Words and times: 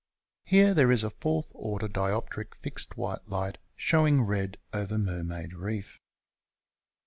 Here 0.45 0.73
there 0.73 0.89
is 0.91 1.03
a 1.03 1.11
fourth 1.11 1.51
order 1.53 1.87
dioptric 1.87 2.55
fixed 2.55 2.97
white 2.97 3.27
light, 3.27 3.59
showing 3.75 4.23
red 4.23 4.57
over 4.73 4.97
Mermaid 4.97 5.53
Reef. 5.53 5.99